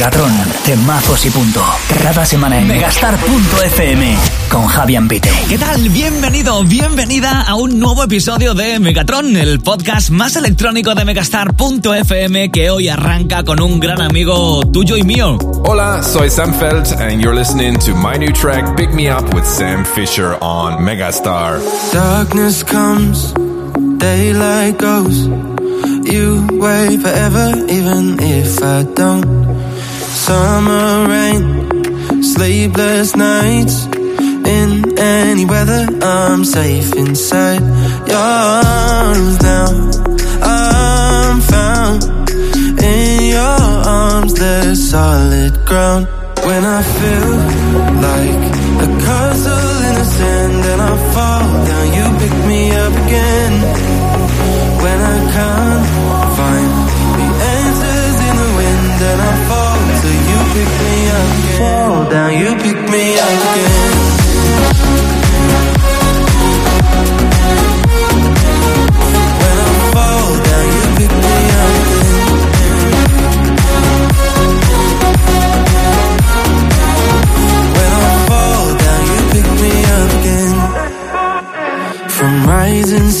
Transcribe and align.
Megatron, 0.00 0.32
temazos 0.64 1.26
y 1.26 1.28
punto. 1.28 1.62
Cada 2.02 2.24
semana 2.24 2.58
en 2.58 2.66
megastar.fm 2.66 4.16
con 4.48 4.66
Javier 4.66 5.06
Pite. 5.06 5.30
¿Qué 5.46 5.58
tal? 5.58 5.90
Bienvenido, 5.90 6.64
bienvenida 6.64 7.42
a 7.42 7.54
un 7.54 7.78
nuevo 7.78 8.04
episodio 8.04 8.54
de 8.54 8.78
Megatron, 8.78 9.36
el 9.36 9.60
podcast 9.60 10.08
más 10.08 10.36
electrónico 10.36 10.94
de 10.94 11.04
megastar.fm 11.04 12.50
que 12.50 12.70
hoy 12.70 12.88
arranca 12.88 13.44
con 13.44 13.60
un 13.60 13.78
gran 13.78 14.00
amigo 14.00 14.62
tuyo 14.72 14.96
y 14.96 15.02
mío. 15.02 15.36
Hola, 15.66 16.02
soy 16.02 16.30
Sam 16.30 16.54
Feld 16.54 16.98
and 16.98 17.20
you're 17.20 17.36
listening 17.36 17.78
to 17.80 17.94
my 17.94 18.16
new 18.16 18.32
track 18.32 18.74
Pick 18.78 18.94
Me 18.94 19.12
Up 19.12 19.34
with 19.34 19.44
Sam 19.44 19.84
Fisher 19.84 20.34
on 20.40 20.82
Megastar. 20.82 21.60
Darkness 21.92 22.64
comes, 22.64 23.34
daylight 23.98 24.78
goes. 24.78 25.28
You 26.10 26.46
wait 26.52 27.02
forever, 27.02 27.52
even 27.68 28.18
if 28.18 28.62
I 28.62 28.84
don't. 28.94 29.49
Summer 30.12 31.08
rain, 31.08 32.22
sleepless 32.22 33.16
nights. 33.16 33.86
In 34.56 34.98
any 34.98 35.44
weather, 35.44 35.86
I'm 36.02 36.44
safe 36.44 36.92
inside 36.94 37.60
your 38.08 38.18
arms 38.18 39.40
now. 39.42 39.68
I'm 40.42 41.40
found 41.40 42.30
in 42.82 43.30
your 43.30 43.60
arms, 43.86 44.34
there's 44.34 44.90
solid 44.90 45.64
ground. 45.64 46.06
When 46.44 46.64
I 46.64 46.82
feel 46.82 47.30
like 48.06 48.19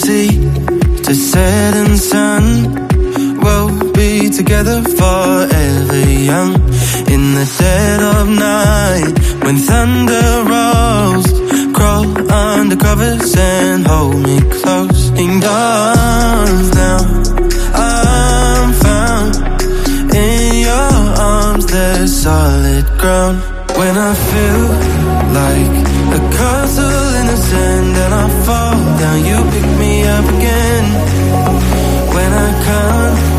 sea 0.04 0.28
to 1.04 1.14
setting 1.14 1.96
sun, 1.96 2.44
we'll 3.42 3.92
be 3.92 4.30
together 4.30 4.82
forever 4.82 6.00
young. 6.30 6.52
In 7.14 7.22
the 7.38 7.46
dead 7.58 8.00
of 8.16 8.28
night, 8.28 9.14
when 9.44 9.56
thunder 9.68 10.28
rolls, 10.52 11.28
crawl 11.76 12.32
under 12.32 12.76
covers 12.76 13.34
and 13.36 13.86
hold 13.86 14.16
me 14.26 14.40
close. 14.58 15.10
In 15.22 15.32
your 15.42 15.50
arms 15.50 16.68
now, 16.82 17.00
I'm 17.74 18.72
found. 18.84 19.34
In 20.14 20.60
your 20.68 20.92
arms, 21.30 21.66
there's 21.66 22.22
solid 22.22 22.86
ground. 22.98 23.59
When 23.80 23.96
I 23.96 24.12
feel 24.12 24.62
like 25.40 25.74
a 26.18 26.22
castle 26.36 27.14
in 27.18 27.26
the 27.32 27.36
sand 27.48 27.96
and 27.96 28.12
I 28.12 28.28
fall 28.44 28.76
down, 29.00 29.18
you 29.24 29.38
pick 29.52 29.68
me 29.78 30.04
up 30.04 30.26
again. 30.36 30.84
When 32.14 32.30
I 32.30 32.50
can't 32.66 33.29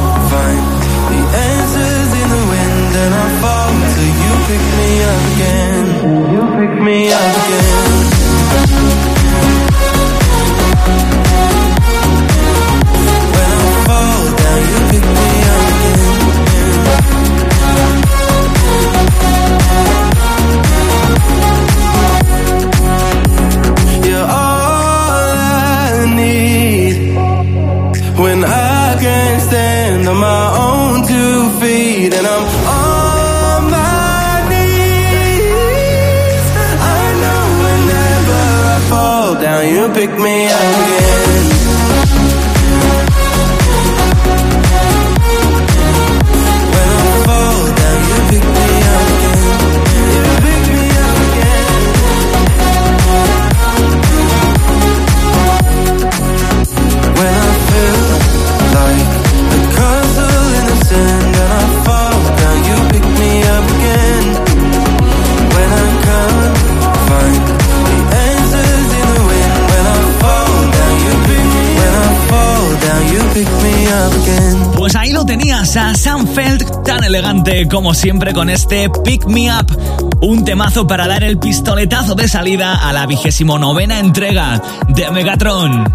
Como 77.69 77.93
siempre 77.93 78.33
con 78.33 78.49
este 78.49 78.89
Pick 79.05 79.25
Me 79.25 79.49
Up. 79.53 80.19
Un 80.19 80.43
temazo 80.43 80.85
para 80.85 81.07
dar 81.07 81.23
el 81.23 81.39
pistoletazo 81.39 82.13
de 82.13 82.27
salida 82.27 82.75
a 82.75 82.91
la 82.91 83.05
vigésimo 83.05 83.57
novena 83.57 83.99
entrega 83.99 84.61
de 84.89 85.09
Megatron. 85.11 85.85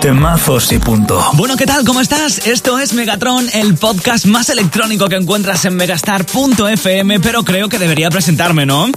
Temazos 0.00 0.72
y 0.72 0.78
punto. 0.80 1.24
Bueno, 1.34 1.56
¿qué 1.56 1.66
tal? 1.66 1.84
¿Cómo 1.84 2.00
estás? 2.00 2.48
Esto 2.48 2.80
es 2.80 2.94
Megatron, 2.94 3.48
el 3.52 3.76
podcast 3.76 4.26
más 4.26 4.48
electrónico 4.48 5.08
que 5.08 5.14
encuentras 5.14 5.64
en 5.66 5.76
megastar.fm, 5.76 7.20
pero 7.20 7.44
creo 7.44 7.68
que 7.68 7.78
debería 7.78 8.10
presentarme, 8.10 8.66
¿no? 8.66 8.88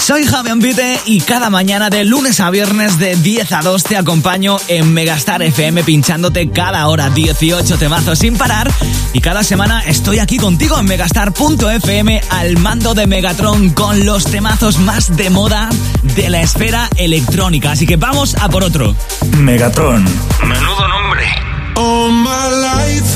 Soy 0.00 0.24
Javier 0.24 0.56
Vite 0.56 0.98
y 1.06 1.20
cada 1.20 1.50
mañana 1.50 1.90
de 1.90 2.04
lunes 2.04 2.40
a 2.40 2.50
viernes 2.50 2.98
de 2.98 3.14
10 3.16 3.52
a 3.52 3.62
2 3.62 3.84
te 3.84 3.96
acompaño 3.96 4.58
en 4.68 4.92
Megastar 4.92 5.42
FM 5.42 5.84
pinchándote 5.84 6.50
cada 6.50 6.88
hora 6.88 7.10
18 7.10 7.78
temazos 7.78 8.18
sin 8.18 8.36
parar 8.36 8.70
y 9.12 9.20
cada 9.20 9.44
semana 9.44 9.82
estoy 9.86 10.18
aquí 10.18 10.38
contigo 10.38 10.78
en 10.78 10.86
megastar.fm 10.86 12.20
al 12.30 12.56
mando 12.58 12.94
de 12.94 13.06
Megatron 13.06 13.70
con 13.70 14.04
los 14.04 14.24
temazos 14.24 14.78
más 14.78 15.16
de 15.16 15.30
moda 15.30 15.68
de 16.16 16.30
la 16.30 16.40
esfera 16.40 16.88
electrónica. 16.96 17.72
Así 17.72 17.86
que 17.86 17.96
vamos 17.96 18.34
a 18.40 18.48
por 18.48 18.64
otro. 18.64 18.96
Megatron. 19.38 20.04
Menudo 20.42 20.88
nombre. 20.88 21.50
all 21.80 22.10
my 22.10 22.46
life. 22.68 23.10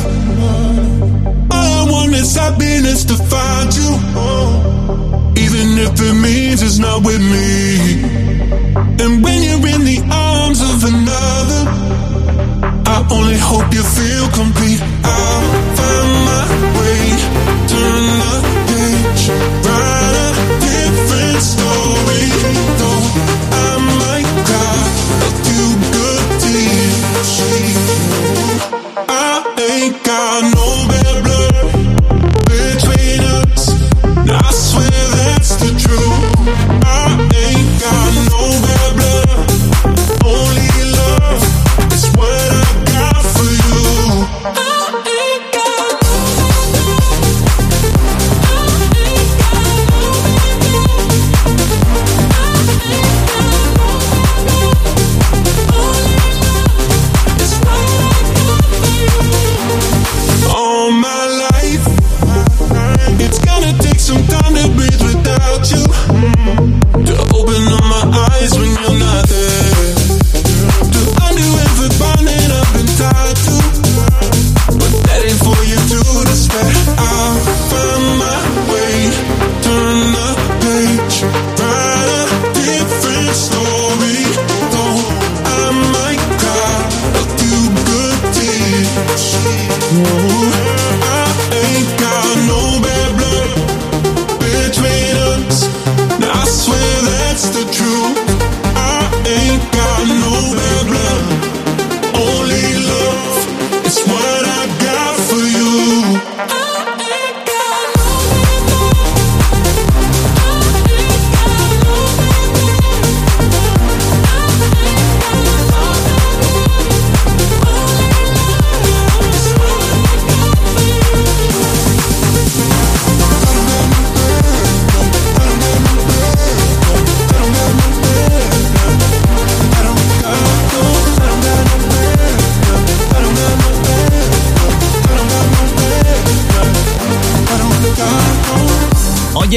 All 1.50 1.70
I 1.80 1.90
want 1.90 2.14
is 2.14 2.34
happiness 2.36 3.04
to 3.04 3.16
find 3.16 3.70
you. 3.74 3.90
If 5.96 6.00
it 6.00 6.14
means 6.14 6.60
it's 6.60 6.78
not 6.78 7.04
with 7.04 7.20
me. 7.20 8.02
And 8.98 9.22
when 9.22 9.42
you're 9.44 9.74
in 9.74 9.84
the 9.84 10.02
arms 10.10 10.60
of 10.60 10.82
another, 10.82 11.70
I 12.84 13.06
only 13.12 13.38
hope 13.38 13.72
you 13.72 13.84
feel 13.84 14.28
complete. 14.30 14.93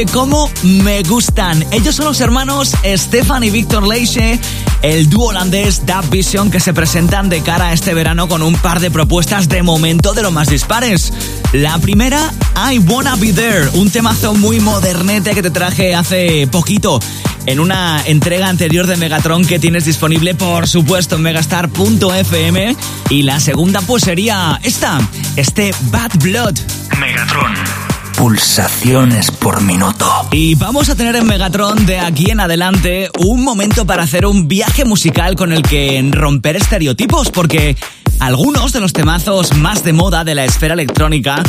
Cómo 0.06 0.52
me 0.62 1.02
gustan. 1.02 1.66
Ellos 1.72 1.96
son 1.96 2.06
los 2.06 2.22
hermanos 2.22 2.76
Stefan 2.86 3.44
y 3.44 3.50
Víctor 3.50 3.88
Leiche, 3.88 4.40
el 4.84 5.10
dúo 5.10 5.30
holandés 5.30 5.88
Dub 5.88 6.08
Vision 6.12 6.52
que 6.52 6.60
se 6.60 6.72
presentan 6.72 7.30
de 7.30 7.42
cara 7.42 7.70
a 7.70 7.74
este 7.74 7.96
verano 7.96 8.28
con 8.28 8.44
un 8.44 8.54
par 8.54 8.80
de 8.80 8.92
propuestas 8.92 9.50
de 9.50 9.64
momento 9.64 10.14
de 10.14 10.22
lo 10.22 10.30
más 10.30 10.50
dispares. 10.50 11.12
La 11.52 11.80
primera, 11.80 12.32
I 12.72 12.78
Wanna 12.78 13.16
Be 13.16 13.34
There, 13.34 13.70
un 13.74 13.90
temazo 13.90 14.36
muy 14.36 14.60
modernete 14.60 15.34
que 15.34 15.42
te 15.42 15.50
traje 15.50 15.96
hace 15.96 16.46
poquito 16.46 17.00
en 17.48 17.60
una 17.60 18.04
entrega 18.06 18.50
anterior 18.50 18.86
de 18.86 18.98
Megatron 18.98 19.46
que 19.46 19.58
tienes 19.58 19.86
disponible, 19.86 20.36
por 20.36 20.68
supuesto, 20.68 21.16
en 21.16 21.24
megastar.fm. 21.24 22.76
Y 23.10 23.24
la 23.24 23.40
segunda, 23.40 23.82
pues 23.82 24.04
sería 24.04 24.60
esta, 24.62 25.00
este 25.38 25.74
Bad 25.90 26.12
Blood. 26.20 26.56
Megatron 27.00 27.87
pulsaciones 28.18 29.30
por 29.30 29.62
minuto. 29.62 30.06
Y 30.32 30.56
vamos 30.56 30.90
a 30.90 30.96
tener 30.96 31.16
en 31.16 31.28
Megatron 31.28 31.86
de 31.86 32.00
aquí 32.00 32.32
en 32.32 32.40
adelante 32.40 33.12
un 33.20 33.44
momento 33.44 33.86
para 33.86 34.04
hacer 34.04 34.26
un 34.26 34.48
viaje 34.48 34.86
musical 34.86 35.36
con 35.36 35.54
el 35.54 35.62
que 35.62 36.04
romper 36.12 36.56
estereotipos, 36.56 37.30
porque 37.30 37.78
algunos 38.20 38.74
de 38.74 38.80
los 38.80 38.92
temazos 38.92 39.56
más 39.56 39.84
de 39.84 39.94
moda 39.94 40.24
de 40.24 40.34
la 40.34 40.46
esfera 40.46 40.74
electrónica 40.74 41.44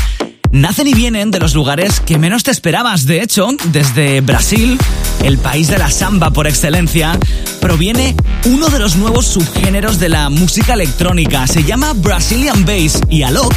nacen 0.53 0.87
y 0.88 0.93
vienen 0.93 1.31
de 1.31 1.41
los 1.41 1.55
lugares 1.55 2.00
que 2.00 2.19
menos 2.19 2.43
te 2.43 2.50
esperabas. 2.50 3.06
De 3.06 3.23
hecho, 3.23 3.49
desde 3.73 4.20
Brasil, 4.20 4.79
el 5.25 5.38
país 5.38 5.69
de 5.69 5.79
la 5.79 5.91
samba 5.91 6.31
por 6.32 6.47
excelencia, 6.47 7.19
proviene 7.62 8.15
uno 8.44 8.69
de 8.69 8.79
los 8.79 8.97
nuevos 8.97 9.26
subgéneros 9.26 9.99
de 9.99 10.11
la 10.11 10.29
música 10.29 10.75
electrónica. 10.75 11.47
Se 11.47 11.65
llama 11.65 11.94
Brazilian 11.94 12.67
Bass 12.67 13.00
y 13.09 13.23
Alok 13.23 13.55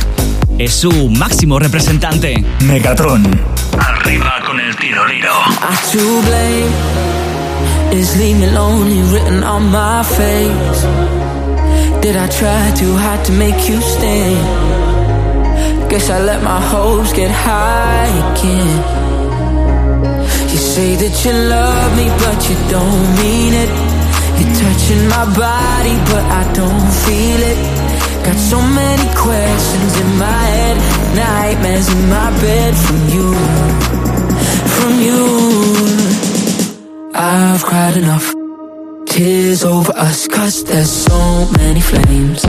es 0.58 0.74
su 0.74 1.10
máximo 1.10 1.60
representante. 1.60 2.44
Megatron. 2.62 3.24
Arriba 3.78 4.40
con 4.46 4.60
el 4.60 4.76
tiro 4.76 5.02
Is 7.92 8.16
leave 8.18 8.40
me 8.40 8.48
lonely 8.52 9.02
written 9.12 9.44
on 9.44 9.70
my 9.70 10.02
face. 10.04 10.86
Did 12.02 12.16
I 12.16 12.28
try 12.30 12.72
too 12.74 12.96
hard 12.96 13.26
to 13.26 13.34
make 13.34 13.70
you 13.70 13.82
stay? 13.82 14.34
Guess 15.90 16.10
I 16.10 16.20
let 16.24 16.42
my 16.42 16.60
hopes 16.72 17.12
get 17.12 17.30
high 17.30 18.08
again. 18.32 19.02
You 20.52 20.58
say 20.58 20.96
that 20.96 21.26
you 21.26 21.34
love 21.34 21.96
me, 21.98 22.08
but 22.24 22.50
you 22.50 22.56
don't 22.70 23.16
mean 23.20 23.54
it. 23.54 23.70
You're 24.40 24.56
touching 24.56 25.08
my 25.10 25.26
body, 25.36 25.96
but 26.10 26.24
I 26.32 26.44
don't 26.54 26.92
feel 27.04 27.42
it. 27.52 27.81
Got 28.26 28.38
so 28.38 28.62
many 28.62 29.08
questions 29.16 30.00
in 30.00 30.18
my 30.18 30.44
head, 30.56 30.78
nightmares 31.16 31.88
in 31.90 32.10
my 32.10 32.30
bed 32.40 32.74
from 32.86 33.00
you, 33.14 33.28
from 34.76 34.94
you. 35.06 35.22
I've 37.14 37.64
cried 37.64 37.98
enough, 37.98 38.34
tears 39.08 39.64
over 39.64 39.92
us, 39.96 40.28
cause 40.28 40.64
there's 40.66 40.92
so 40.92 41.50
many 41.58 41.82
flames 41.82 42.46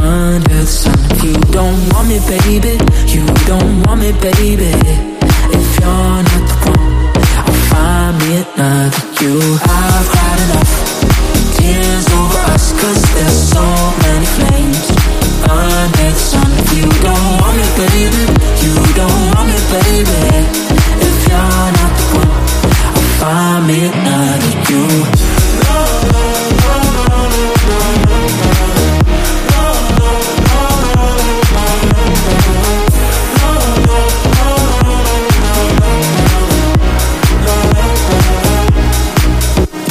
under 0.00 0.48
the 0.48 0.66
sun. 0.66 0.98
You 1.24 1.34
don't 1.52 1.80
want 1.92 2.08
me, 2.08 2.18
baby, 2.28 2.78
you 3.12 3.26
don't 3.46 3.82
want 3.84 4.00
me, 4.00 4.12
baby. 4.12 4.70
If 5.56 5.80
you're 5.80 6.22
not 6.28 6.44
the 6.50 6.56
one, 6.70 7.08
I'll 7.42 7.54
find 7.72 8.18
me 8.22 8.44
another. 8.54 9.02
You, 9.20 9.58
I've 9.64 10.17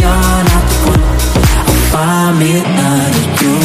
you're 0.00 0.44
not 0.50 0.64
the 0.68 0.76
one 0.90 1.18
find 1.98 2.38
me 2.38 2.50
another 2.58 3.24
you. 3.40 3.56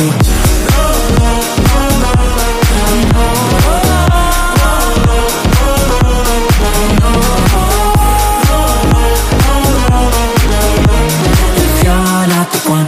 If 11.62 11.84
you're 11.84 12.28
not 12.34 12.48
the 12.54 12.60
one, 12.70 12.88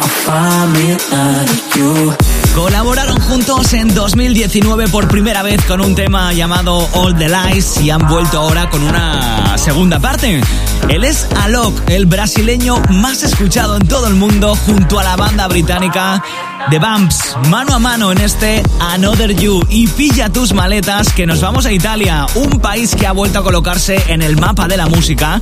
I'll 0.00 0.14
find 0.24 0.72
me 0.72 0.84
another 0.92 1.58
you. 1.76 2.23
Colaboraron 2.54 3.18
juntos 3.20 3.72
en 3.72 3.92
2019 3.92 4.86
por 4.88 5.08
primera 5.08 5.42
vez 5.42 5.64
con 5.64 5.80
un 5.80 5.96
tema 5.96 6.32
llamado 6.32 6.88
All 6.92 7.16
the 7.16 7.28
Lies 7.28 7.80
y 7.80 7.90
han 7.90 8.06
vuelto 8.06 8.38
ahora 8.38 8.70
con 8.70 8.82
una 8.84 9.58
segunda 9.58 9.98
parte. 9.98 10.40
Él 10.88 11.02
es 11.02 11.26
Alok, 11.42 11.90
el 11.90 12.06
brasileño 12.06 12.80
más 12.90 13.24
escuchado 13.24 13.76
en 13.76 13.88
todo 13.88 14.06
el 14.06 14.14
mundo 14.14 14.54
junto 14.54 15.00
a 15.00 15.02
la 15.02 15.16
banda 15.16 15.48
británica 15.48 16.22
The 16.70 16.78
Bumps, 16.78 17.36
mano 17.50 17.74
a 17.74 17.78
mano 17.78 18.12
en 18.12 18.20
este 18.20 18.62
Another 18.80 19.34
You 19.34 19.66
y 19.68 19.88
pilla 19.88 20.30
tus 20.30 20.54
maletas 20.54 21.12
que 21.12 21.26
nos 21.26 21.40
vamos 21.40 21.66
a 21.66 21.72
Italia, 21.72 22.26
un 22.36 22.60
país 22.60 22.94
que 22.94 23.06
ha 23.06 23.12
vuelto 23.12 23.40
a 23.40 23.42
colocarse 23.42 24.02
en 24.08 24.22
el 24.22 24.36
mapa 24.36 24.68
de 24.68 24.76
la 24.76 24.86
música 24.86 25.40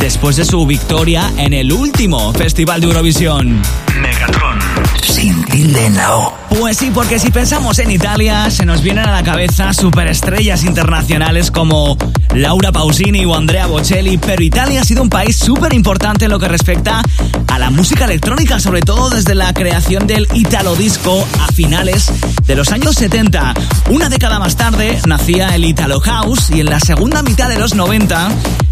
después 0.00 0.36
de 0.36 0.44
su 0.44 0.64
victoria 0.66 1.30
en 1.36 1.52
el 1.52 1.72
último 1.72 2.32
Festival 2.32 2.80
de 2.80 2.86
Eurovisión. 2.86 3.62
Megatron, 4.00 4.58
sin 5.02 5.44
tilde 5.44 5.86
en 5.86 5.96
la 5.96 6.16
O. 6.16 6.43
Pues 6.58 6.76
sí, 6.76 6.90
porque 6.94 7.18
si 7.18 7.30
pensamos 7.30 7.78
en 7.80 7.90
Italia, 7.90 8.48
se 8.48 8.64
nos 8.64 8.80
vienen 8.80 9.06
a 9.06 9.10
la 9.10 9.22
cabeza 9.22 9.72
superestrellas 9.72 10.62
internacionales 10.62 11.50
como 11.50 11.98
Laura 12.32 12.70
Pausini 12.70 13.24
o 13.24 13.34
Andrea 13.34 13.66
Bocelli, 13.66 14.18
pero 14.18 14.42
Italia 14.42 14.80
ha 14.80 14.84
sido 14.84 15.02
un 15.02 15.10
país 15.10 15.36
súper 15.36 15.72
importante 15.74 16.26
en 16.26 16.30
lo 16.30 16.38
que 16.38 16.48
respecta 16.48 17.02
a 17.48 17.58
la 17.58 17.70
música 17.70 18.04
electrónica, 18.04 18.60
sobre 18.60 18.82
todo 18.82 19.10
desde 19.10 19.34
la 19.34 19.52
creación 19.52 20.06
del 20.06 20.28
Italo 20.32 20.76
Disco 20.76 21.26
a 21.40 21.52
finales 21.52 22.12
de 22.46 22.54
los 22.54 22.70
años 22.70 22.94
70. 22.94 23.54
Una 23.90 24.08
década 24.08 24.38
más 24.38 24.56
tarde 24.56 24.98
nacía 25.06 25.54
el 25.54 25.64
Italo 25.64 26.00
House 26.00 26.50
y 26.50 26.60
en 26.60 26.66
la 26.66 26.80
segunda 26.80 27.22
mitad 27.22 27.48
de 27.48 27.58
los 27.58 27.74
90 27.74 28.30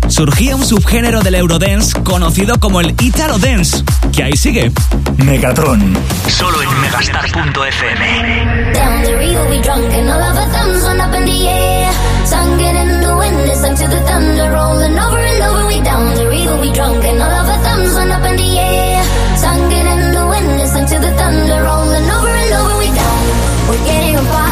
surgía 0.09 0.57
un 0.57 0.65
subgénero 0.65 1.21
del 1.21 1.37
Eurodance 1.37 2.01
conocido 2.03 2.61
como 2.61 2.81
el 2.81 2.95
Italo 3.01 3.39
Dance, 3.39 3.83
que 4.12 4.23
ahí 4.23 4.37
sigue. 4.37 4.71
Megatron, 5.19 5.97
solo 6.29 6.62
en 6.62 6.69
megastar.fm. 7.73 8.75
Down 8.75 9.02
the 9.05 9.17
river 9.17 9.49
we 9.50 9.61
drunk 9.62 9.93
and 9.93 10.09
all 10.09 10.23
of 10.23 10.37
our 10.37 10.50
thumbs 10.52 10.83
went 10.85 11.00
up 11.00 11.14
in 11.14 11.25
the 11.25 11.49
air. 11.49 11.93
Sung 12.26 12.61
it 12.61 12.76
in 12.76 13.00
the 13.00 13.17
wind, 13.17 13.37
listen 13.49 13.75
to 13.76 13.87
the 13.88 14.00
thunder 14.00 14.50
rolling 14.52 14.99
over 14.99 15.19
and 15.19 15.43
over. 15.43 15.67
We 15.69 15.81
down 15.83 16.14
the 16.14 16.29
river 16.29 16.61
we 16.61 16.73
drunk 16.73 17.05
and 17.05 17.23
all 17.23 17.31
of 17.31 17.49
our 17.49 17.62
thumbs 17.64 17.95
went 17.95 18.12
up 18.12 18.25
in 18.25 18.37
the 18.37 18.59
air. 18.59 19.05
Sung 19.37 19.73
it 19.73 19.87
in 19.95 20.02
the 20.12 20.25
wind, 20.26 20.49
listen 20.59 20.85
to 20.87 20.99
the 21.00 21.12
thunder 21.17 21.59
rolling 21.64 22.09
over 22.17 22.33
and 22.43 22.52
over. 22.61 22.75
We 22.79 22.88
down, 22.93 23.23
we're 23.69 23.85
getting 23.85 24.17
on 24.17 24.51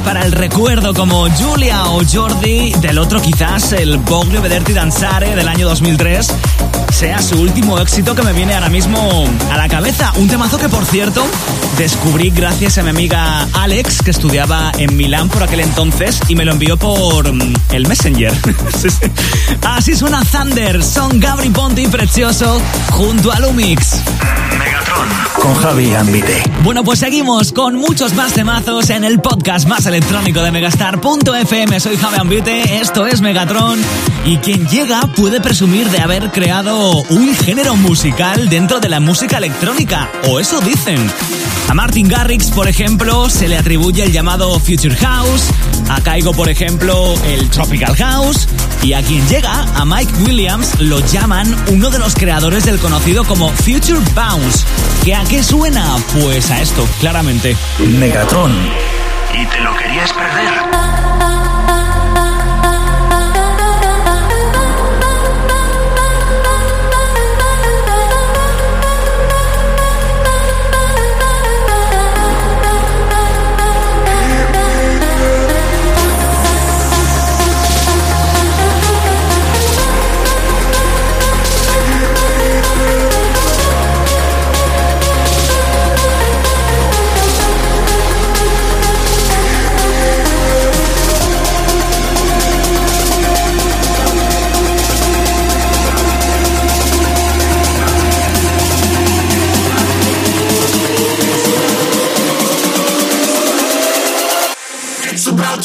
para 0.00 0.22
el 0.24 0.32
recuerdo 0.32 0.94
como 0.94 1.28
Julia 1.30 1.84
o 1.90 2.00
Jordi, 2.04 2.72
del 2.80 2.98
otro 2.98 3.20
quizás 3.20 3.72
el 3.72 3.98
Voglio 3.98 4.42
Vederti 4.42 4.72
Danzare 4.72 5.34
del 5.34 5.48
año 5.48 5.66
2003 5.68 6.34
sea 6.96 7.20
su 7.20 7.38
último 7.38 7.78
éxito 7.78 8.14
que 8.14 8.22
me 8.22 8.32
viene 8.32 8.54
ahora 8.54 8.70
mismo 8.70 9.28
a 9.52 9.56
la 9.58 9.68
cabeza. 9.68 10.14
Un 10.16 10.28
temazo 10.28 10.56
que 10.56 10.70
por 10.70 10.86
cierto 10.86 11.26
descubrí 11.76 12.30
gracias 12.30 12.78
a 12.78 12.82
mi 12.82 12.88
amiga 12.88 13.46
Alex 13.52 14.00
que 14.02 14.12
estudiaba 14.12 14.72
en 14.78 14.96
Milán 14.96 15.28
por 15.28 15.42
aquel 15.42 15.60
entonces 15.60 16.18
y 16.26 16.34
me 16.34 16.46
lo 16.46 16.52
envió 16.52 16.78
por 16.78 17.30
mm, 17.30 17.52
el 17.72 17.86
Messenger. 17.86 18.32
Así 19.62 19.94
suena 19.94 20.22
Thunder, 20.24 20.82
son 20.82 21.20
Gabri 21.20 21.50
Ponte 21.50 21.82
y 21.82 21.86
Precioso 21.86 22.62
junto 22.92 23.30
a 23.30 23.40
Lumix. 23.40 24.00
Megatron 24.58 25.08
con 25.42 25.54
Javi 25.56 25.94
Ambite. 25.94 26.42
Bueno, 26.64 26.82
pues 26.82 27.00
seguimos 27.00 27.52
con 27.52 27.74
muchos 27.74 28.14
más 28.14 28.32
temazos 28.32 28.88
en 28.88 29.04
el 29.04 29.20
podcast 29.20 29.68
más 29.68 29.84
electrónico 29.84 30.40
de 30.40 30.50
Megastar.fm. 30.50 31.78
Soy 31.78 31.98
Javi 31.98 32.16
Ambite, 32.18 32.80
esto 32.80 33.06
es 33.06 33.20
Megatron 33.20 33.78
y 34.24 34.38
quien 34.38 34.66
llega 34.66 35.02
puede 35.14 35.42
presumir 35.42 35.90
de 35.90 36.00
haber 36.00 36.30
creado 36.32 36.85
un 36.90 37.34
género 37.34 37.74
musical 37.76 38.48
dentro 38.48 38.78
de 38.80 38.88
la 38.88 39.00
música 39.00 39.38
electrónica, 39.38 40.10
o 40.28 40.38
eso 40.38 40.60
dicen. 40.60 40.98
A 41.68 41.74
Martin 41.74 42.08
Garrix, 42.08 42.50
por 42.50 42.68
ejemplo, 42.68 43.28
se 43.28 43.48
le 43.48 43.58
atribuye 43.58 44.04
el 44.04 44.12
llamado 44.12 44.58
Future 44.60 44.94
House, 44.94 45.50
a 45.88 46.00
Kaigo, 46.00 46.32
por 46.32 46.48
ejemplo, 46.48 47.14
el 47.24 47.50
Tropical 47.50 47.96
House, 47.96 48.48
y 48.82 48.92
a 48.92 49.02
quien 49.02 49.26
llega, 49.28 49.62
a 49.74 49.84
Mike 49.84 50.12
Williams, 50.24 50.78
lo 50.80 51.00
llaman 51.00 51.52
uno 51.72 51.90
de 51.90 51.98
los 51.98 52.14
creadores 52.14 52.64
del 52.64 52.78
conocido 52.78 53.24
como 53.24 53.50
Future 53.50 54.00
Bounce. 54.14 54.64
¿Que 55.04 55.14
a 55.14 55.24
qué 55.24 55.42
suena? 55.42 55.96
Pues 56.20 56.50
a 56.50 56.60
esto, 56.62 56.86
claramente. 57.00 57.56
Megatron. 57.98 58.52
¿Y 59.34 59.44
te 59.46 59.60
lo 59.60 59.76
querías 59.76 60.12
perder? 60.12 60.95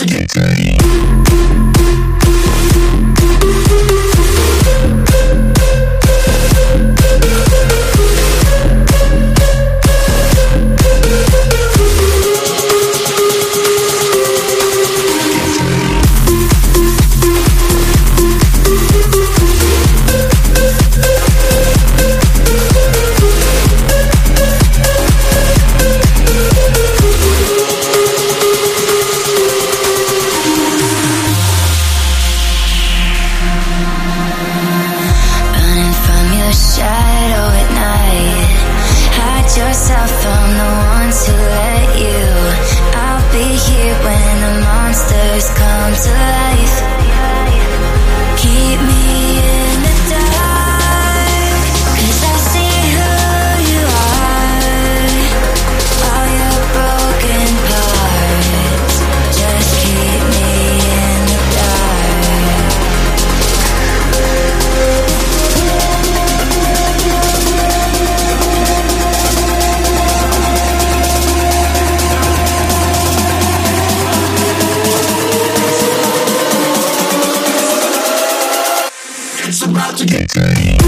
to 0.02 0.08
get 0.08 0.30
to 0.30 0.40
the 0.40 0.81
to 80.02 80.08
get 80.08 80.30
to 80.30 80.42
me. 80.42 80.81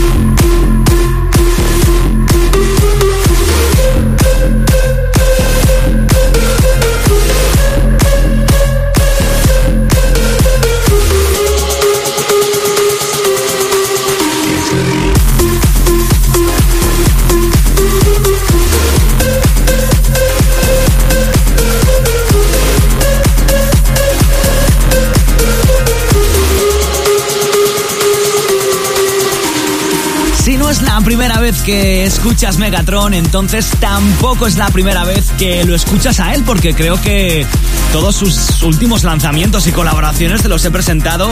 Que 31.63 32.05
escuchas 32.05 32.57
Megatron, 32.57 33.13
entonces 33.13 33.69
tampoco 33.79 34.47
es 34.47 34.57
la 34.57 34.67
primera 34.67 35.05
vez 35.05 35.31
que 35.37 35.63
lo 35.63 35.75
escuchas 35.75 36.19
a 36.19 36.33
él, 36.33 36.43
porque 36.45 36.73
creo 36.73 37.01
que 37.01 37.45
todos 37.91 38.15
sus 38.15 38.61
últimos 38.63 39.03
lanzamientos 39.03 39.67
y 39.67 39.71
colaboraciones 39.71 40.41
te 40.41 40.49
los 40.49 40.65
he 40.65 40.71
presentado 40.71 41.31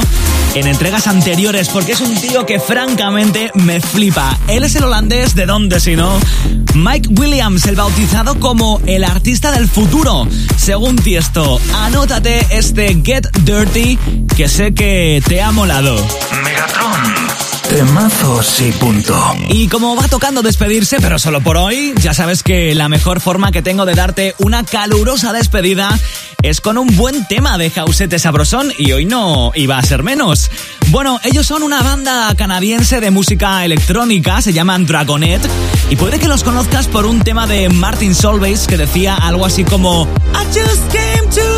en 0.56 0.67
entregas 0.67 1.08
anteriores, 1.08 1.70
porque 1.70 1.94
es 1.94 2.02
un 2.02 2.15
tío 2.15 2.46
que 2.46 2.60
francamente 2.60 3.52
me 3.56 3.82
flipa. 3.82 4.38
Él 4.48 4.63
es 4.63 4.76
el 4.76 4.86
holandés, 4.86 5.36
¿de 5.36 5.46
dónde 5.46 5.80
si 5.80 5.96
no? 5.96 6.17
Mike 6.76 7.10
Williams, 7.20 7.65
el 7.65 7.76
bautizado 7.76 8.39
como 8.39 8.80
el 8.86 9.04
artista 9.04 9.52
del 9.52 9.67
futuro, 9.67 10.28
según 10.58 10.96
Tiesto. 10.96 11.60
Anótate 11.76 12.46
este 12.52 13.02
Get 13.04 13.28
Dirty, 13.44 13.98
que 14.36 14.48
sé 14.48 14.74
que 14.74 15.22
te 15.28 15.41
ha 15.41 15.52
molado. 15.52 15.96
Megatron. 16.44 17.61
Temazos 17.69 18.62
y 18.62 18.71
punto. 18.74 19.17
Y 19.47 19.67
como 19.67 19.95
va 19.95 20.08
tocando 20.08 20.41
despedirse, 20.41 20.97
pero 21.00 21.17
solo 21.19 21.41
por 21.41 21.58
hoy, 21.58 21.93
ya 22.02 22.13
sabes 22.13 22.43
que 22.43 22.76
la 22.76 22.89
mejor 22.89 23.21
forma 23.21 23.52
que 23.52 23.62
tengo 23.62 23.86
de 23.86 23.93
darte 23.93 24.36
una 24.39 24.63
calurosa 24.63 25.32
despedida 25.32 25.97
es 26.41 26.60
con 26.60 26.78
un 26.78 26.88
buen 26.95 27.26
tema 27.28 27.58
de 27.58 27.69
Jausete 27.69 28.19
Sabrosón 28.19 28.74
y 28.78 28.91
hoy 28.91 29.06
no 29.06 29.52
iba 29.56 29.78
a 29.78 29.84
ser 29.84 30.04
menos. 30.04 30.52
Bueno, 30.89 31.19
ellos 31.24 31.47
son 31.47 31.63
una 31.63 31.82
banda 31.82 32.34
canadiense 32.36 33.00
de 33.00 33.12
música 33.12 33.63
electrónica, 33.63 34.41
se 34.41 34.52
llaman 34.52 34.86
Dragonet, 34.86 35.41
y 35.89 35.95
puede 35.95 36.19
que 36.19 36.28
los 36.28 36.43
conozcas 36.43 36.88
por 36.88 37.06
un 37.06 37.21
tema 37.21 37.47
de 37.47 37.69
Martin 37.69 38.15
Solveig 38.15 38.60
que 38.67 38.78
decía 38.78 39.15
algo 39.15 39.45
así 39.45 39.63
como 39.63 40.08
I 40.34 40.45
just 40.47 40.91
came 40.91 41.30
to. 41.34 41.52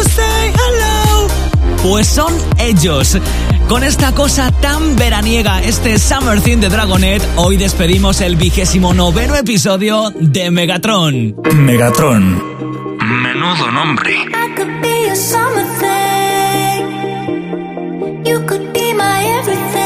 Pues 1.83 2.07
son 2.07 2.33
ellos. 2.59 3.17
Con 3.67 3.83
esta 3.83 4.13
cosa 4.13 4.51
tan 4.51 4.95
veraniega, 4.95 5.61
este 5.63 5.97
Summer 5.97 6.39
Theme 6.41 6.61
de 6.61 6.69
Dragonet, 6.69 7.23
hoy 7.37 7.57
despedimos 7.57 8.21
el 8.21 8.35
vigésimo 8.35 8.93
noveno 8.93 9.35
episodio 9.35 10.11
de 10.19 10.51
Megatron. 10.51 11.35
Megatron. 11.55 12.41
Menudo 13.21 13.71
nombre. 13.71 14.13
You 18.25 18.39
could 18.47 18.73
be 18.73 18.93
my 18.93 19.25
everything. 19.39 19.83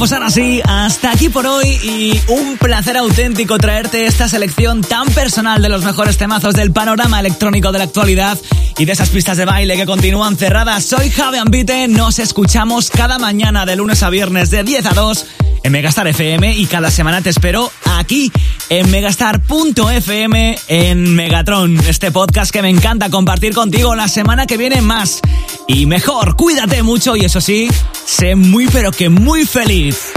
Pues 0.00 0.14
ahora 0.14 0.30
sí, 0.30 0.62
aquí 1.20 1.28
por 1.28 1.46
hoy 1.46 1.66
y 1.82 2.18
un 2.28 2.56
placer 2.56 2.96
auténtico 2.96 3.58
traerte 3.58 4.06
esta 4.06 4.26
selección 4.26 4.80
tan 4.80 5.06
personal 5.08 5.60
de 5.60 5.68
los 5.68 5.84
mejores 5.84 6.16
temazos 6.16 6.54
del 6.54 6.72
panorama 6.72 7.20
electrónico 7.20 7.72
de 7.72 7.78
la 7.78 7.84
actualidad 7.84 8.38
y 8.78 8.86
de 8.86 8.92
esas 8.92 9.10
pistas 9.10 9.36
de 9.36 9.44
baile 9.44 9.76
que 9.76 9.84
continúan 9.84 10.38
cerradas. 10.38 10.82
Soy 10.82 11.10
Javi 11.10 11.36
Ambite, 11.36 11.88
nos 11.88 12.18
escuchamos 12.18 12.88
cada 12.88 13.18
mañana 13.18 13.66
de 13.66 13.76
lunes 13.76 14.02
a 14.02 14.08
viernes 14.08 14.48
de 14.48 14.64
10 14.64 14.86
a 14.86 14.94
2 14.94 15.26
en 15.62 15.72
Megastar 15.72 16.08
FM 16.08 16.56
y 16.56 16.64
cada 16.64 16.90
semana 16.90 17.20
te 17.20 17.28
espero 17.28 17.70
aquí 17.98 18.32
en 18.70 18.90
megastar.fm 18.90 20.58
en 20.68 21.14
Megatron, 21.16 21.78
este 21.86 22.12
podcast 22.12 22.50
que 22.50 22.62
me 22.62 22.70
encanta 22.70 23.10
compartir 23.10 23.52
contigo 23.52 23.94
la 23.94 24.08
semana 24.08 24.46
que 24.46 24.56
viene 24.56 24.80
más 24.80 25.20
y 25.68 25.84
mejor. 25.84 26.34
Cuídate 26.36 26.82
mucho 26.82 27.14
y 27.14 27.26
eso 27.26 27.42
sí, 27.42 27.68
sé 28.06 28.36
muy 28.36 28.68
pero 28.68 28.90
que 28.90 29.10
muy 29.10 29.44
feliz. 29.44 30.14